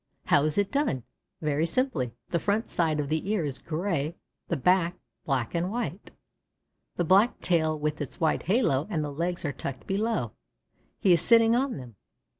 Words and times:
How 0.25 0.43
is 0.45 0.57
it 0.57 0.71
done? 0.71 1.03
Very 1.41 1.67
simply. 1.67 2.15
The 2.29 2.39
front 2.39 2.69
side 2.71 2.99
of 2.99 3.07
the 3.07 3.29
ear 3.29 3.45
is 3.45 3.59
gray, 3.59 4.15
the 4.47 4.57
back, 4.57 4.95
black 5.25 5.53
and 5.53 5.69
white. 5.71 6.09
The 6.95 7.03
black 7.03 7.39
tail 7.41 7.77
with 7.77 8.01
its 8.01 8.19
white 8.19 8.41
halo, 8.49 8.87
and 8.89 9.03
the 9.03 9.11
legs, 9.13 9.45
are 9.45 9.53
tucked 9.53 9.85
below. 9.85 10.31
He 10.99 11.13
is 11.13 11.21
sitting 11.21 11.55
on 11.55 11.77
them. 11.77 11.97